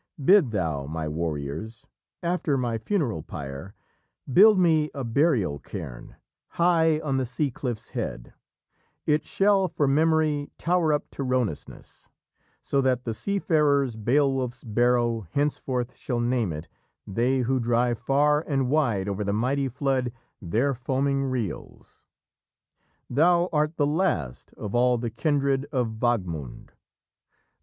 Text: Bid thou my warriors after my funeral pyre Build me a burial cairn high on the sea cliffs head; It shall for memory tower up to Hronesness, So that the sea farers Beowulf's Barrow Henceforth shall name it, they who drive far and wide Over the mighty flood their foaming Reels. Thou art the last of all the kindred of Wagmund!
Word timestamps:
Bid 0.25 0.49
thou 0.49 0.87
my 0.87 1.07
warriors 1.07 1.85
after 2.23 2.57
my 2.57 2.79
funeral 2.79 3.21
pyre 3.21 3.75
Build 4.33 4.57
me 4.57 4.89
a 4.95 5.03
burial 5.03 5.59
cairn 5.59 6.15
high 6.57 6.99
on 7.01 7.17
the 7.17 7.25
sea 7.27 7.51
cliffs 7.51 7.91
head; 7.91 8.33
It 9.05 9.27
shall 9.27 9.67
for 9.67 9.87
memory 9.87 10.49
tower 10.57 10.91
up 10.91 11.07
to 11.11 11.23
Hronesness, 11.23 12.09
So 12.63 12.81
that 12.81 13.03
the 13.03 13.13
sea 13.13 13.37
farers 13.37 13.95
Beowulf's 13.95 14.63
Barrow 14.63 15.27
Henceforth 15.33 15.95
shall 15.95 16.19
name 16.19 16.51
it, 16.51 16.67
they 17.05 17.41
who 17.41 17.59
drive 17.59 17.99
far 17.99 18.41
and 18.47 18.69
wide 18.69 19.07
Over 19.07 19.23
the 19.23 19.33
mighty 19.33 19.67
flood 19.67 20.11
their 20.41 20.73
foaming 20.73 21.25
Reels. 21.25 22.03
Thou 23.07 23.49
art 23.53 23.75
the 23.77 23.85
last 23.85 24.51
of 24.57 24.73
all 24.73 24.97
the 24.97 25.11
kindred 25.11 25.65
of 25.71 26.01
Wagmund! 26.01 26.71